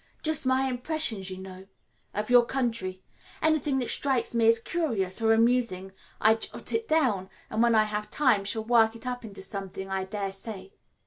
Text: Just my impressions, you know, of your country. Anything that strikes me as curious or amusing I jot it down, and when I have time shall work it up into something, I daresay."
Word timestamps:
Just 0.23 0.47
my 0.47 0.63
impressions, 0.67 1.29
you 1.29 1.37
know, 1.37 1.67
of 2.11 2.31
your 2.31 2.43
country. 2.43 3.03
Anything 3.39 3.77
that 3.77 3.89
strikes 3.91 4.33
me 4.33 4.47
as 4.47 4.57
curious 4.57 5.21
or 5.21 5.31
amusing 5.31 5.91
I 6.19 6.33
jot 6.33 6.73
it 6.73 6.87
down, 6.87 7.29
and 7.51 7.61
when 7.61 7.75
I 7.75 7.83
have 7.83 8.09
time 8.09 8.43
shall 8.43 8.63
work 8.65 8.95
it 8.95 9.05
up 9.05 9.23
into 9.23 9.43
something, 9.43 9.91
I 9.91 10.05
daresay." 10.05 10.71